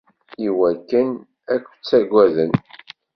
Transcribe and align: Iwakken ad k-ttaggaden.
Iwakken 0.47 1.07
ad 1.53 1.61
k-ttaggaden. 1.69 2.51